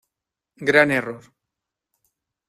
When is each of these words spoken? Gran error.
Gran 0.69 0.89
error. 0.95 1.23